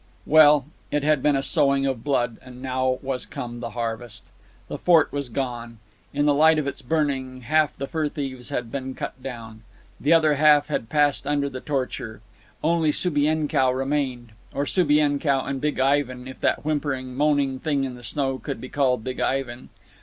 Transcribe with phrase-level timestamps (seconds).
[0.25, 4.23] Well, it had been a sowing of blood, and now was come the harvest.
[4.67, 5.77] The fort was gone.
[6.11, 9.61] In the light of its burning, half the fur thieves had been cut down.
[9.99, 12.21] The other half had passed under the torture.
[12.63, 18.01] Only Subienkow remained, or Subienkow and Big Ivan, if that whimpering, moaning thing in the
[18.01, 19.69] snow could be called Big Ivan.